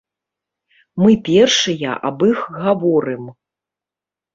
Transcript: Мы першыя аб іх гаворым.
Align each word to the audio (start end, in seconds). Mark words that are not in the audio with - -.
Мы 1.03 1.11
першыя 1.29 1.91
аб 2.13 2.19
іх 2.31 2.39
гаворым. 2.61 3.23